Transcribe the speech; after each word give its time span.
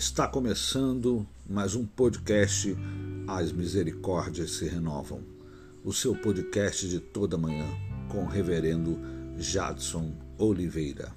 Está 0.00 0.26
começando 0.26 1.26
mais 1.46 1.74
um 1.74 1.84
podcast 1.84 2.74
As 3.28 3.52
Misericórdias 3.52 4.52
se 4.52 4.66
Renovam, 4.66 5.20
o 5.84 5.92
seu 5.92 6.16
podcast 6.16 6.88
de 6.88 6.98
toda 6.98 7.36
manhã 7.36 7.66
com 8.08 8.24
o 8.24 8.26
reverendo 8.26 8.98
Jadson 9.36 10.14
Oliveira. 10.38 11.12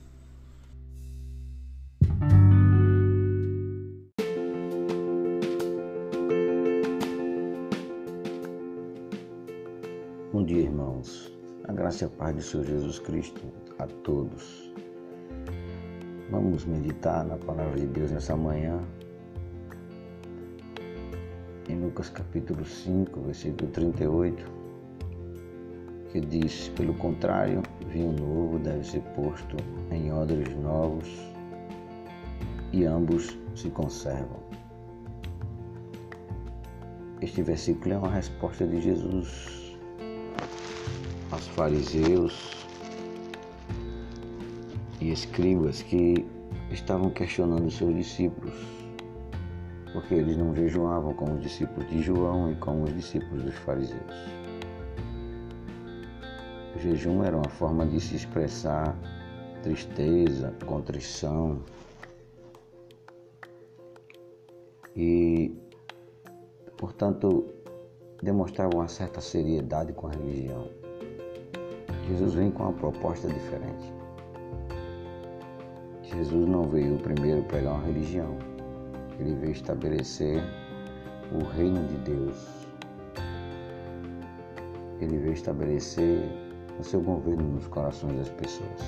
Bom 10.34 10.44
dia, 10.44 10.64
irmãos. 10.64 11.32
A 11.64 11.72
graça 11.72 12.04
e 12.04 12.08
a 12.08 12.10
paz 12.10 12.36
do 12.36 12.42
Senhor 12.42 12.66
Jesus 12.66 13.00
Cristo 13.00 13.44
a 13.80 13.88
todos. 13.88 14.73
Vamos 16.34 16.66
meditar 16.66 17.24
na 17.24 17.38
palavra 17.38 17.80
de 17.80 17.86
Deus 17.86 18.10
nessa 18.10 18.36
manhã. 18.36 18.82
Em 21.70 21.80
Lucas 21.80 22.10
capítulo 22.10 22.66
5, 22.66 23.22
versículo 23.22 23.70
38, 23.70 24.44
que 26.12 26.20
diz: 26.20 26.70
Pelo 26.70 26.96
contrário, 26.96 27.62
vinho 27.88 28.14
novo 28.14 28.58
deve 28.58 28.84
ser 28.84 29.02
posto 29.16 29.58
em 29.92 30.12
odres 30.12 30.50
novos 30.58 31.08
e 32.72 32.84
ambos 32.84 33.38
se 33.56 33.70
conservam. 33.70 34.40
Este 37.22 37.44
versículo 37.44 37.94
é 37.94 37.98
uma 38.00 38.10
resposta 38.10 38.66
de 38.66 38.82
Jesus 38.82 39.78
aos 41.30 41.48
fariseus 41.50 42.63
e 45.04 45.12
escribas 45.12 45.82
que 45.82 46.26
estavam 46.72 47.10
questionando 47.10 47.70
seus 47.70 47.94
discípulos, 47.94 48.54
porque 49.92 50.14
eles 50.16 50.38
não 50.38 50.56
jejuavam 50.56 51.14
como 51.14 51.34
os 51.34 51.42
discípulos 51.42 51.90
de 51.90 52.02
João 52.02 52.54
e 52.54 52.56
como 52.56 52.86
os 52.86 52.96
discípulos 52.96 53.44
dos 53.44 53.56
fariseus. 53.56 54.00
O 56.74 56.80
jejum 56.80 57.22
era 57.22 57.36
uma 57.36 57.50
forma 57.50 57.86
de 57.86 58.00
se 58.00 58.16
expressar 58.16 58.98
tristeza, 59.62 60.54
contrição 60.66 61.62
e, 64.96 65.54
portanto, 66.78 67.46
demonstrava 68.22 68.74
uma 68.74 68.88
certa 68.88 69.20
seriedade 69.20 69.92
com 69.92 70.08
a 70.08 70.12
religião. 70.12 70.70
Jesus 72.08 72.34
vem 72.36 72.50
com 72.50 72.64
uma 72.64 72.74
proposta 72.74 73.28
diferente. 73.28 74.03
Jesus 76.16 76.48
não 76.48 76.70
veio 76.70 76.98
primeiro 77.00 77.42
pregar 77.44 77.74
uma 77.74 77.86
religião, 77.86 78.38
ele 79.20 79.34
veio 79.34 79.52
estabelecer 79.52 80.44
o 81.32 81.44
reino 81.44 81.88
de 81.88 81.98
Deus. 81.98 82.68
Ele 85.02 85.18
veio 85.18 85.34
estabelecer 85.34 86.20
o 86.80 86.84
seu 86.84 87.02
governo 87.02 87.56
nos 87.56 87.68
corações 87.68 88.16
das 88.16 88.30
pessoas. 88.30 88.80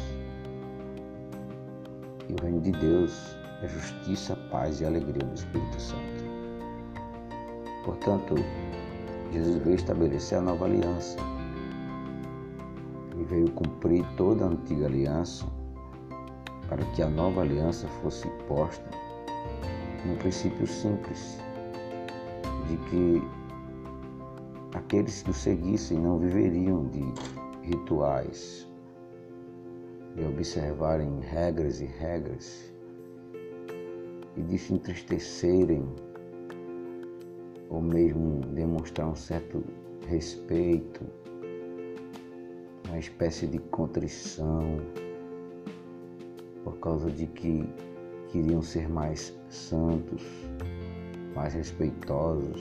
E 2.29 2.33
o 2.33 2.43
reino 2.43 2.61
de 2.61 2.71
Deus 2.71 3.35
é 3.63 3.67
justiça, 3.67 4.35
paz 4.51 4.79
e 4.81 4.85
alegria 4.85 5.25
do 5.25 5.33
Espírito 5.33 5.81
Santo. 5.81 6.25
Portanto, 7.83 8.35
Jesus 9.31 9.57
veio 9.63 9.75
estabelecer 9.75 10.37
a 10.37 10.41
nova 10.41 10.65
aliança 10.65 11.17
e 13.17 13.23
veio 13.23 13.49
cumprir 13.51 14.05
toda 14.15 14.45
a 14.45 14.47
antiga 14.49 14.85
aliança 14.85 15.54
para 16.69 16.83
que 16.93 17.01
a 17.01 17.09
nova 17.09 17.41
aliança 17.41 17.87
fosse 18.01 18.27
posta 18.47 18.89
num 20.05 20.15
princípio 20.17 20.67
simples 20.67 21.39
de 22.67 22.77
que 22.89 23.21
aqueles 24.75 25.23
que 25.23 25.29
o 25.29 25.33
seguissem 25.33 25.99
não 25.99 26.17
viveriam 26.19 26.87
de 26.87 27.03
rituais, 27.63 28.67
de 30.15 30.25
observarem 30.25 31.19
regras 31.21 31.81
e 31.81 31.85
regras 31.85 32.73
e 34.37 34.41
de 34.41 34.57
se 34.57 34.73
entristecerem 34.73 35.87
ou 37.69 37.81
mesmo 37.81 38.41
demonstrar 38.53 39.07
um 39.07 39.15
certo 39.15 39.63
respeito, 40.07 41.01
uma 42.87 42.99
espécie 42.99 43.47
de 43.47 43.59
contrição 43.59 44.79
por 46.65 46.79
causa 46.79 47.11
de 47.11 47.27
que 47.27 47.69
queriam 48.31 48.61
ser 48.61 48.89
mais 48.89 49.33
santos, 49.49 50.23
mais 51.35 51.53
respeitosos, 51.53 52.59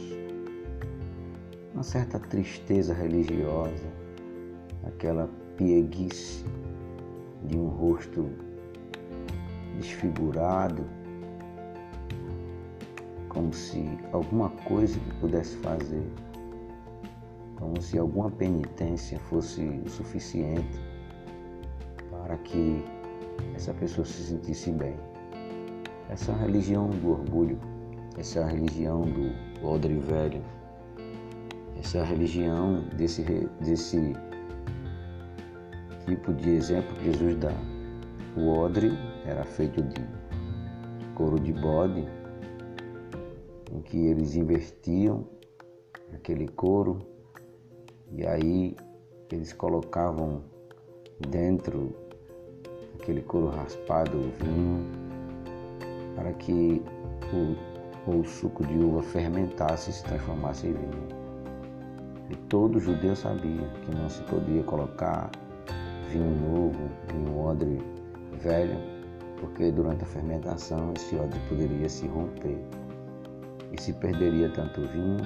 uma 1.72 1.82
certa 1.82 2.20
tristeza 2.20 2.92
religiosa, 2.92 3.86
aquela 4.86 5.28
pieguice 5.56 6.44
de 7.44 7.56
um 7.56 7.66
rosto 7.66 8.28
desfigurado, 9.78 10.84
como 13.30 13.52
se 13.54 13.88
alguma 14.12 14.50
coisa 14.50 15.00
que 15.00 15.14
pudesse 15.16 15.56
fazer, 15.56 16.06
como 17.56 17.80
se 17.80 17.98
alguma 17.98 18.30
penitência 18.30 19.18
fosse 19.18 19.62
o 19.62 19.88
suficiente 19.88 20.78
para 22.10 22.36
que 22.38 22.84
essa 23.54 23.72
pessoa 23.74 24.04
se 24.04 24.22
sentisse 24.24 24.70
bem. 24.72 24.94
Essa 26.08 26.32
é 26.32 26.36
religião 26.36 26.90
do 26.90 27.10
orgulho, 27.10 27.58
essa 28.18 28.40
é 28.40 28.46
religião 28.50 29.02
do 29.02 29.66
odre 29.66 29.94
velho, 29.98 30.42
essa 31.78 31.98
é 31.98 32.04
religião 32.04 32.84
desse, 32.96 33.22
desse 33.60 34.14
tipo 36.06 36.32
de 36.34 36.50
exemplo 36.50 36.94
que 36.96 37.04
Jesus 37.04 37.36
dá. 37.36 37.52
O 38.36 38.48
odre 38.48 38.92
era 39.24 39.44
feito 39.44 39.82
de 39.82 40.04
couro 41.14 41.38
de 41.40 41.52
bode, 41.52 42.06
em 43.72 43.80
que 43.80 43.96
eles 44.06 44.36
investiam 44.36 45.26
aquele 46.12 46.48
couro 46.48 46.98
e 48.12 48.26
aí 48.26 48.76
eles 49.32 49.52
colocavam 49.52 50.42
dentro 51.28 51.94
aquele 53.04 53.20
couro 53.20 53.50
raspado, 53.50 54.16
o 54.16 54.30
vinho, 54.42 54.82
para 56.16 56.32
que 56.32 56.82
o, 58.06 58.10
o 58.10 58.24
suco 58.24 58.66
de 58.66 58.78
uva 58.78 59.02
fermentasse 59.02 59.90
e 59.90 59.92
se 59.92 60.02
transformasse 60.04 60.68
em 60.68 60.72
vinho. 60.72 61.08
E 62.30 62.36
todo 62.48 62.80
judeu 62.80 63.14
sabia 63.14 63.68
que 63.84 63.94
não 63.94 64.08
se 64.08 64.22
podia 64.22 64.62
colocar 64.62 65.30
vinho 66.10 66.34
novo, 66.50 66.90
vinho 67.12 67.38
odre 67.38 67.78
velho, 68.40 68.78
porque 69.38 69.70
durante 69.70 70.02
a 70.02 70.06
fermentação 70.06 70.94
esse 70.96 71.14
odre 71.16 71.38
poderia 71.50 71.88
se 71.90 72.06
romper 72.06 72.58
e 73.70 73.80
se 73.80 73.92
perderia 73.92 74.48
tanto 74.48 74.80
o 74.80 74.86
vinho 74.86 75.18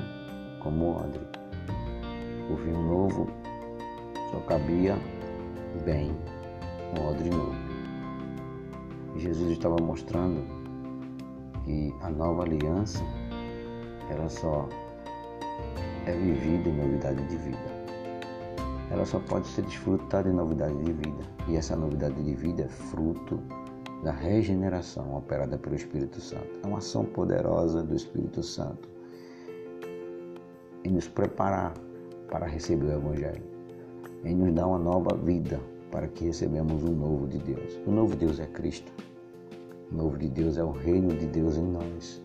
como 0.61 0.85
o 0.87 0.97
odre. 0.97 1.21
O 2.51 2.57
vinho 2.57 2.83
novo 2.83 3.29
só 4.33 4.41
cabia 4.41 4.97
bem 5.85 6.11
um 6.99 7.07
odre 7.07 7.31
novo. 7.31 7.68
Jesus 9.19 9.51
estava 9.51 9.77
mostrando 9.83 10.43
que 11.65 11.95
a 12.03 12.11
nova 12.11 12.45
aliança 12.45 13.03
ela 14.11 14.29
só 14.29 14.69
é 16.07 16.13
vivida 16.13 16.69
em 16.69 16.77
novidade 16.77 17.23
de 17.27 17.37
vida. 17.37 17.79
Ela 18.91 19.05
só 19.05 19.21
pode 19.21 19.47
ser 19.49 19.63
desfrutada 19.63 20.29
em 20.31 20.33
novidade 20.33 20.77
de 20.83 20.93
vida. 20.93 21.25
E 21.47 21.57
essa 21.57 21.77
novidade 21.77 22.23
de 22.23 22.35
vida 22.35 22.63
é 22.63 22.69
fruto 22.69 23.39
da 24.03 24.13
regeneração 24.13 25.17
operada 25.17 25.59
pelo 25.59 25.75
Espírito 25.75 26.21
Santo. 26.21 26.49
É 26.63 26.67
uma 26.67 26.79
ação 26.79 27.05
poderosa 27.05 27.83
do 27.83 27.95
Espírito 27.95 28.43
Santo 28.43 28.89
em 30.85 30.91
nos 30.91 31.09
preparar 31.09 31.75
para 32.31 32.47
receber 32.47 32.87
o 32.87 32.93
Evangelho, 32.93 33.43
em 34.25 34.35
nos 34.35 34.53
dar 34.55 34.67
uma 34.67 34.79
nova 34.79 35.15
vida 35.17 35.61
para 35.91 36.09
que 36.09 36.25
recebamos 36.25 36.83
o 36.83 36.91
novo 36.91 37.27
de 37.27 37.39
Deus. 37.39 37.79
O 37.87 37.91
novo 37.91 38.15
Deus 38.17 38.39
é 38.41 38.47
Cristo. 38.47 38.93
Novo 39.91 40.19
de 40.19 40.29
Deus 40.29 40.59
é 40.59 40.63
o 40.63 40.71
reino 40.71 41.17
de 41.17 41.27
Deus 41.27 41.57
em 41.57 41.67
nós. 41.67 42.23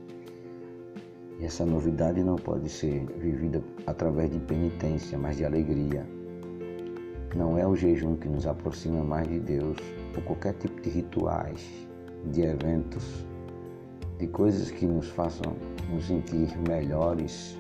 E 1.40 1.46
essa 1.46 1.66
novidade 1.66 2.22
não 2.22 2.36
pode 2.36 2.68
ser 2.68 3.06
vivida 3.18 3.64
através 3.88 4.30
de 4.30 4.40
penitência, 4.40 5.18
mas 5.18 5.38
de 5.38 5.46
alegria. 5.46 6.06
Não 7.34 7.58
é 7.58 7.66
o 7.66 7.74
jejum 7.74 8.18
que 8.18 8.28
nos 8.28 8.46
aproxima 8.46 9.02
mais 9.02 9.30
de 9.30 9.40
Deus, 9.40 9.78
ou 10.14 10.22
qualquer 10.24 10.54
tipo 10.56 10.82
de 10.82 10.90
rituais, 10.90 11.88
de 12.32 12.42
eventos, 12.42 13.26
de 14.20 14.28
coisas 14.28 14.70
que 14.70 14.86
nos 14.86 15.08
façam 15.08 15.56
nos 15.90 16.06
sentir 16.06 16.50
melhores, 16.68 17.58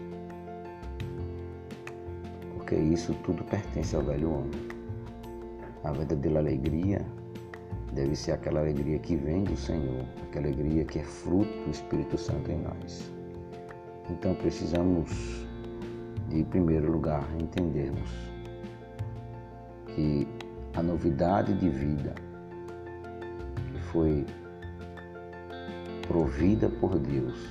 porque 2.53 2.75
isso 2.75 3.13
tudo 3.23 3.41
pertence 3.45 3.95
ao 3.95 4.03
velho 4.03 4.31
homem. 4.31 4.51
A 5.83 5.91
verdadeira 5.93 6.39
alegria 6.39 7.05
deve 7.93 8.15
ser 8.15 8.31
aquela 8.31 8.59
alegria 8.59 8.97
que 8.99 9.15
vem 9.15 9.43
do 9.43 9.55
Senhor, 9.55 10.05
aquela 10.23 10.47
alegria 10.47 10.83
que 10.83 10.99
é 10.99 11.03
fruto 11.03 11.51
do 11.63 11.69
Espírito 11.69 12.17
Santo 12.17 12.51
em 12.51 12.59
nós. 12.59 13.11
Então 14.09 14.35
precisamos, 14.35 15.45
em 16.31 16.43
primeiro 16.43 16.91
lugar, 16.91 17.23
entendermos 17.39 18.09
que 19.87 20.27
a 20.75 20.81
novidade 20.81 21.53
de 21.53 21.69
vida 21.69 22.15
que 23.71 23.79
foi 23.91 24.25
provida 26.07 26.67
por 26.69 26.97
Deus 26.97 27.47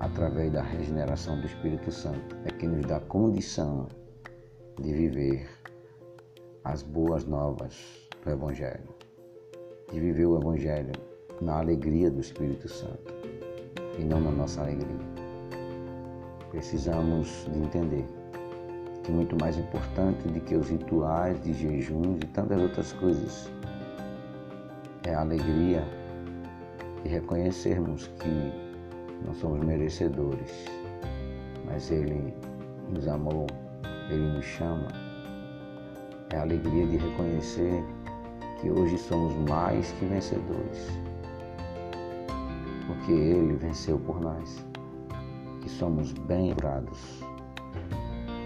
através 0.00 0.52
da 0.52 0.62
regeneração 0.62 1.40
do 1.40 1.46
Espírito 1.46 1.90
Santo 1.90 2.36
é 2.44 2.50
que 2.50 2.66
nos 2.66 2.84
dá 2.84 3.00
condição 3.00 3.86
de 4.80 4.92
viver 4.92 5.48
as 6.64 6.82
boas 6.82 7.24
novas 7.24 8.03
do 8.24 8.30
Evangelho, 8.30 8.88
de 9.92 10.00
viver 10.00 10.26
o 10.26 10.38
Evangelho 10.38 10.92
na 11.40 11.58
alegria 11.58 12.10
do 12.10 12.20
Espírito 12.20 12.68
Santo 12.68 13.12
e 13.98 14.02
não 14.02 14.20
na 14.20 14.30
nossa 14.30 14.62
alegria. 14.62 15.14
Precisamos 16.50 17.46
de 17.52 17.58
entender 17.58 18.06
que 19.02 19.12
muito 19.12 19.36
mais 19.38 19.58
importante 19.58 20.26
do 20.28 20.40
que 20.40 20.54
os 20.54 20.70
rituais 20.70 21.40
de 21.42 21.52
jejuns 21.52 22.18
e 22.22 22.26
tantas 22.28 22.60
outras 22.60 22.92
coisas 22.94 23.52
é 25.02 25.14
a 25.14 25.20
alegria 25.20 25.84
de 27.02 27.10
reconhecermos 27.10 28.06
que 28.20 28.52
não 29.26 29.34
somos 29.34 29.60
merecedores, 29.60 30.64
mas 31.66 31.90
Ele 31.90 32.34
nos 32.88 33.06
amou, 33.06 33.46
Ele 34.08 34.32
nos 34.32 34.44
chama. 34.44 34.88
É 36.30 36.36
a 36.36 36.42
alegria 36.42 36.86
de 36.86 36.96
reconhecer 36.96 37.84
que 38.60 38.70
hoje 38.70 38.98
somos 38.98 39.34
mais 39.48 39.90
que 39.92 40.06
vencedores, 40.06 40.88
porque 42.86 43.12
Ele 43.12 43.54
venceu 43.54 43.98
por 43.98 44.20
nós, 44.20 44.64
que 45.60 45.68
somos 45.68 46.12
bem-aventurados, 46.12 47.24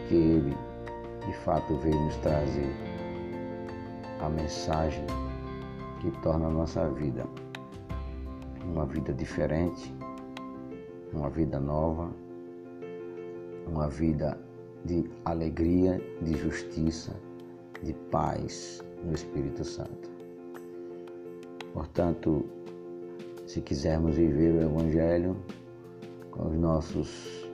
que 0.08 0.14
Ele 0.14 0.56
de 1.26 1.32
fato 1.44 1.75
veio 1.76 2.00
nos 2.05 2.16
trazer 2.16 2.75
a 4.20 4.28
mensagem 4.28 5.05
que 6.00 6.10
torna 6.22 6.46
a 6.46 6.50
nossa 6.50 6.88
vida 6.90 7.26
uma 8.64 8.84
vida 8.87 9.12
diferente, 9.12 9.94
uma 11.12 11.31
vida 11.31 11.58
nova, 11.58 12.10
uma 13.66 13.88
vida 13.88 14.38
de 14.84 15.08
alegria, 15.25 16.00
de 16.22 16.37
justiça, 16.37 17.14
de 17.82 17.93
paz, 18.10 18.84
no 19.05 19.12
Espírito 19.12 19.65
Santo. 19.65 20.11
Portanto, 21.73 22.45
se 23.47 23.61
quisermos 23.61 24.17
viver 24.17 24.55
o 24.55 24.62
Evangelho 24.62 25.37
com 26.31 26.49
os 26.49 26.59
nossos 26.59 27.49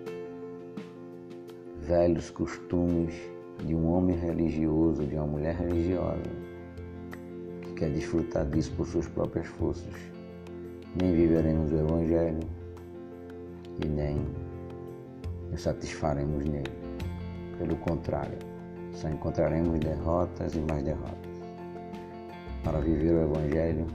velhos 1.81 2.31
costumes 2.31 3.15
de 3.65 3.75
um 3.75 3.87
homem 3.93 4.17
religioso, 4.17 5.05
de 5.05 5.15
uma 5.15 5.27
mulher 5.27 5.55
religiosa, 5.57 6.23
que 7.63 7.73
quer 7.75 7.91
desfrutar 7.91 8.47
disso 8.47 8.73
por 8.77 8.87
suas 8.87 9.07
próprias 9.09 9.47
forças, 9.47 9.95
nem 11.01 11.15
viveremos 11.15 11.71
o 11.73 11.77
Evangelho 11.77 12.41
e 13.85 13.89
nem 13.89 14.21
nos 15.51 15.63
satisfaremos 15.63 16.45
nele. 16.45 16.73
Pelo 17.59 17.77
contrário, 17.77 18.39
só 18.93 19.09
encontraremos 19.09 19.79
derrotas 19.79 20.55
e 20.55 20.61
mais 20.61 20.83
derrotas. 20.83 21.24
Para 22.65 22.81
viver 22.81 23.13
o 23.13 23.23
Evangelho 23.25 23.87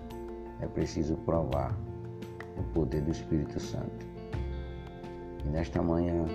é 0.61 0.67
preciso 0.67 1.17
provar 1.25 1.75
o 2.55 2.63
poder 2.73 3.01
do 3.01 3.09
Espírito 3.09 3.59
Santo. 3.59 4.05
E 5.43 5.49
nesta 5.49 5.81
manhã, 5.81 6.25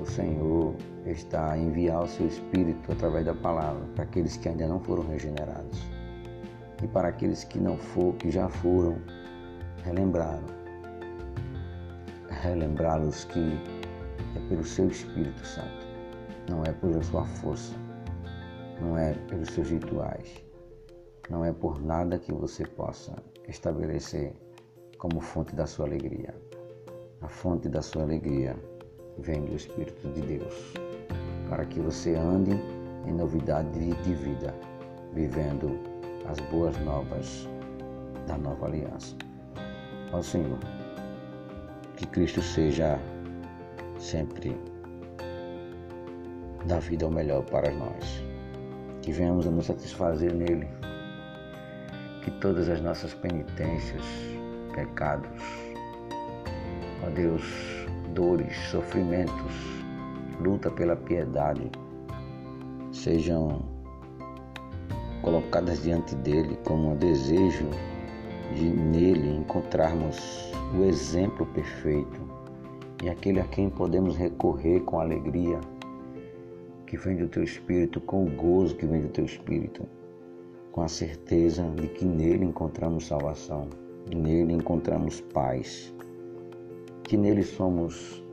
o 0.00 0.04
Senhor 0.04 0.74
está 1.06 1.52
a 1.52 1.58
enviar 1.58 2.02
o 2.02 2.08
seu 2.08 2.26
Espírito 2.26 2.90
através 2.90 3.26
da 3.26 3.34
palavra 3.34 3.84
para 3.94 4.02
aqueles 4.02 4.36
que 4.36 4.48
ainda 4.48 4.66
não 4.66 4.80
foram 4.80 5.06
regenerados. 5.06 5.80
E 6.82 6.88
para 6.88 7.08
aqueles 7.08 7.44
que 7.44 7.60
não 7.60 7.76
foram, 7.78 8.12
que 8.12 8.30
já 8.30 8.48
foram, 8.48 8.98
relembraram. 9.84 10.44
Relembrá-los 12.42 13.24
que 13.26 13.56
é 14.34 14.48
pelo 14.48 14.64
seu 14.64 14.88
Espírito 14.88 15.46
Santo, 15.46 15.86
não 16.50 16.64
é 16.64 16.72
pela 16.72 17.00
sua 17.04 17.24
força, 17.24 17.72
não 18.80 18.98
é 18.98 19.12
pelos 19.28 19.48
seus 19.50 19.70
rituais, 19.70 20.42
não 21.32 21.46
é 21.46 21.50
por 21.50 21.82
nada 21.82 22.18
que 22.18 22.30
você 22.30 22.62
possa 22.62 23.16
estabelecer 23.48 24.34
como 24.98 25.18
fonte 25.18 25.56
da 25.56 25.66
sua 25.66 25.86
alegria. 25.86 26.34
A 27.22 27.26
fonte 27.28 27.70
da 27.70 27.80
sua 27.80 28.02
alegria 28.02 28.54
vem 29.16 29.42
do 29.46 29.56
Espírito 29.56 30.10
de 30.10 30.20
Deus, 30.20 30.74
para 31.48 31.64
que 31.64 31.80
você 31.80 32.14
ande 32.16 32.50
em 33.06 33.14
novidade 33.14 33.70
de 33.70 34.14
vida, 34.14 34.54
vivendo 35.14 35.70
as 36.28 36.38
boas 36.50 36.78
novas 36.80 37.48
da 38.26 38.36
nova 38.36 38.66
aliança. 38.66 39.16
Ó 40.12 40.20
Senhor, 40.20 40.58
que 41.96 42.06
Cristo 42.08 42.42
seja 42.42 42.98
sempre 43.98 44.54
da 46.66 46.78
vida 46.78 47.06
o 47.06 47.10
melhor 47.10 47.42
para 47.46 47.70
nós, 47.72 48.22
que 49.00 49.12
venhamos 49.12 49.46
a 49.46 49.50
nos 49.50 49.64
satisfazer 49.64 50.34
nele 50.34 50.68
que 52.22 52.30
todas 52.30 52.68
as 52.68 52.80
nossas 52.80 53.12
penitências, 53.14 54.04
pecados, 54.74 55.42
ó 57.04 57.10
Deus, 57.10 57.42
dores, 58.14 58.56
sofrimentos, 58.70 59.52
luta 60.40 60.70
pela 60.70 60.96
piedade, 60.96 61.70
sejam 62.92 63.62
colocadas 65.22 65.82
diante 65.82 66.14
dele 66.16 66.58
como 66.64 66.92
um 66.92 66.96
desejo 66.96 67.68
de 68.54 68.68
nele 68.68 69.36
encontrarmos 69.36 70.52
o 70.76 70.84
exemplo 70.84 71.46
perfeito 71.46 72.20
e 73.02 73.08
aquele 73.08 73.40
a 73.40 73.44
quem 73.44 73.68
podemos 73.68 74.16
recorrer 74.16 74.80
com 74.80 75.00
alegria 75.00 75.60
que 76.86 76.96
vem 76.96 77.16
do 77.16 77.26
teu 77.26 77.42
espírito, 77.42 78.00
com 78.00 78.24
o 78.24 78.30
gozo 78.30 78.76
que 78.76 78.86
vem 78.86 79.00
do 79.00 79.08
teu 79.08 79.24
espírito 79.24 79.86
com 80.72 80.80
a 80.80 80.88
certeza 80.88 81.62
de 81.76 81.86
que 81.86 82.04
nele 82.04 82.46
encontramos 82.46 83.06
salvação, 83.06 83.68
nele 84.10 84.54
encontramos 84.54 85.20
paz, 85.20 85.94
que 87.04 87.14
nele 87.16 87.42
somos 87.42 88.24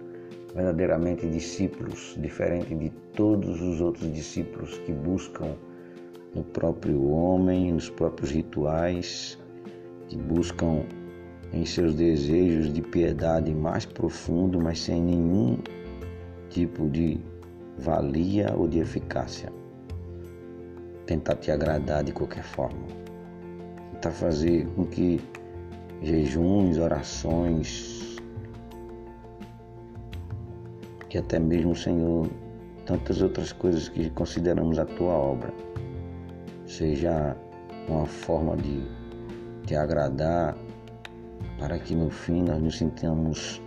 verdadeiramente 0.56 1.28
discípulos, 1.28 2.18
diferente 2.20 2.74
de 2.74 2.90
todos 3.14 3.62
os 3.62 3.82
outros 3.82 4.12
discípulos 4.14 4.78
que 4.80 4.94
buscam 4.94 5.54
no 6.34 6.44
próprio 6.44 7.10
homem, 7.10 7.74
nos 7.74 7.90
próprios 7.90 8.32
rituais, 8.32 9.38
que 10.08 10.16
buscam 10.16 10.84
em 11.52 11.66
seus 11.66 11.94
desejos 11.94 12.72
de 12.72 12.82
piedade 12.82 13.54
mais 13.54 13.86
profundo, 13.86 14.62
mas 14.62 14.80
sem 14.80 15.02
nenhum 15.02 15.58
tipo 16.50 16.90
de 16.90 17.20
valia 17.78 18.56
ou 18.56 18.68
de 18.68 18.80
eficácia 18.80 19.59
tentar 21.10 21.38
te 21.38 21.52
agradar 21.52 22.04
de 22.04 22.12
qualquer 22.12 22.44
forma. 22.44 22.86
Tentar 23.94 24.12
fazer 24.12 24.68
com 24.76 24.86
que 24.86 25.20
jejuns, 26.04 26.78
orações, 26.78 28.16
que 31.10 31.18
até 31.18 31.40
mesmo, 31.40 31.76
Senhor, 31.76 32.30
tantas 32.86 33.24
outras 33.24 33.52
coisas 33.52 33.90
que 33.90 34.08
consideramos 34.12 34.78
a 34.78 34.86
tua 34.86 35.14
obra, 35.14 35.52
seja 36.68 37.36
uma 37.88 38.06
forma 38.06 38.56
de 38.56 38.84
te 39.66 39.76
agradar, 39.76 40.56
para 41.58 41.80
que 41.80 41.96
no 41.96 42.12
fim 42.12 42.44
nós 42.44 42.62
nos 42.62 42.78
sintamos 42.78 43.60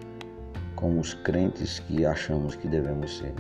como 0.77 1.01
os 1.01 1.13
crentes 1.13 1.81
que 1.81 2.07
achamos 2.07 2.55
que 2.55 2.69
devemos 2.69 3.19
ser. 3.19 3.35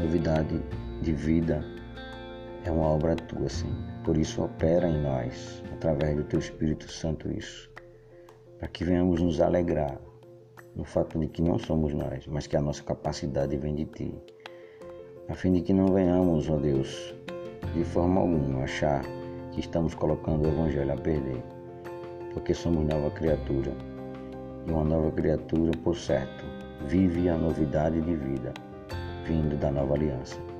Novidade 0.00 0.60
de 1.00 1.12
vida 1.12 1.73
é 2.64 2.70
uma 2.70 2.88
obra 2.88 3.14
tua, 3.14 3.48
sim. 3.48 3.72
Por 4.04 4.16
isso 4.16 4.42
opera 4.42 4.88
em 4.88 5.02
nós, 5.02 5.62
através 5.72 6.16
do 6.16 6.24
teu 6.24 6.38
Espírito 6.38 6.90
Santo, 6.90 7.30
isso. 7.30 7.70
Para 8.58 8.68
que 8.68 8.84
venhamos 8.84 9.20
nos 9.20 9.40
alegrar 9.40 9.98
no 10.74 10.84
fato 10.84 11.18
de 11.18 11.28
que 11.28 11.42
não 11.42 11.58
somos 11.58 11.92
nós, 11.92 12.26
mas 12.26 12.46
que 12.46 12.56
a 12.56 12.62
nossa 12.62 12.82
capacidade 12.82 13.56
vem 13.58 13.74
de 13.74 13.84
ti. 13.84 14.14
A 15.28 15.34
fim 15.34 15.52
de 15.52 15.60
que 15.60 15.72
não 15.72 15.86
venhamos, 15.88 16.48
ó 16.48 16.56
Deus, 16.56 17.14
de 17.74 17.84
forma 17.84 18.20
alguma 18.20 18.64
achar 18.64 19.04
que 19.52 19.60
estamos 19.60 19.94
colocando 19.94 20.46
o 20.46 20.48
Evangelho 20.48 20.92
a 20.92 20.96
perder, 20.96 21.42
porque 22.32 22.54
somos 22.54 22.86
nova 22.86 23.10
criatura. 23.10 23.72
E 24.66 24.70
uma 24.70 24.84
nova 24.84 25.10
criatura, 25.12 25.72
por 25.82 25.96
certo, 25.96 26.44
vive 26.86 27.28
a 27.28 27.36
novidade 27.36 28.00
de 28.00 28.16
vida, 28.16 28.54
vindo 29.26 29.56
da 29.58 29.70
nova 29.70 29.94
aliança. 29.94 30.53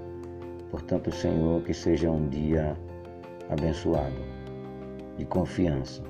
Portanto, 0.74 1.12
Senhor, 1.12 1.62
que 1.62 1.72
seja 1.72 2.10
um 2.10 2.28
dia 2.30 2.76
abençoado, 3.48 4.16
de 5.16 5.24
confiança, 5.24 6.02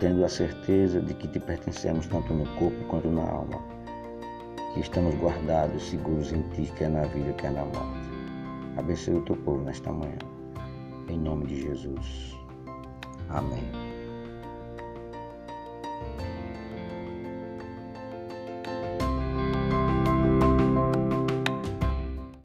tendo 0.00 0.24
a 0.24 0.28
certeza 0.30 0.98
de 1.02 1.12
que 1.12 1.28
te 1.28 1.38
pertencemos 1.38 2.06
tanto 2.06 2.32
no 2.32 2.46
corpo 2.56 2.82
quanto 2.86 3.10
na 3.10 3.28
alma, 3.28 3.62
que 4.72 4.80
estamos 4.80 5.14
guardados, 5.16 5.90
seguros 5.90 6.32
em 6.32 6.40
ti, 6.54 6.72
quer 6.78 6.88
na 6.88 7.02
vida, 7.02 7.34
quer 7.34 7.52
na 7.52 7.66
morte. 7.66 8.08
Abençoe 8.78 9.16
o 9.16 9.22
teu 9.26 9.36
povo 9.36 9.62
nesta 9.62 9.92
manhã. 9.92 10.16
Em 11.10 11.18
nome 11.18 11.48
de 11.48 11.60
Jesus. 11.60 12.34
Amém. 13.28 13.87